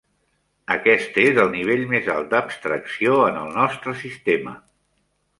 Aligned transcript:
Aquest 0.75 1.17
és 1.23 1.35
el 1.41 1.51
nivell 1.55 1.83
més 1.91 2.09
alt 2.13 2.31
d'abstracció 2.31 3.19
en 3.27 3.37
el 3.43 3.53
nostre 3.59 3.93
sistema. 4.05 4.55